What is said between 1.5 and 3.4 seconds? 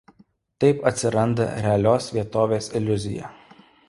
realios vietovės iliuzija.